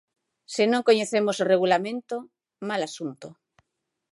[0.53, 2.15] Se non coñecemos o Regulamento,
[2.69, 3.27] mal asunto.